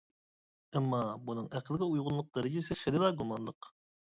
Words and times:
ئەمما 0.77 1.01
بۇنىڭ 1.27 1.49
ئەقىلگە 1.57 1.91
ئۇيغۇنلۇق 1.91 2.33
دەرىجىسى 2.39 2.81
خېلىلا 2.83 3.13
گۇمانلىق. 3.21 3.71